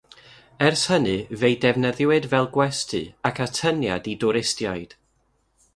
Ers 0.67 0.83
hynny, 0.91 1.17
fe'i 1.41 1.57
defnyddiwyd 1.65 2.25
fel 2.31 2.49
gwesty 2.57 3.03
ac 3.29 3.45
atyniad 3.45 4.13
i 4.13 4.15
dwristiaid. 4.25 4.99